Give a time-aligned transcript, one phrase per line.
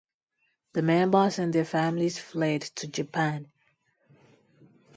[0.73, 3.51] The members and their families fled to Japan.